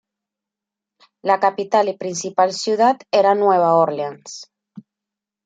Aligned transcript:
La 1.21 1.39
capital 1.39 1.87
y 1.89 1.95
principal 1.95 2.53
ciudad 2.53 2.97
era 3.11 3.35
Nueva 3.35 3.75
Orleans. 3.75 4.51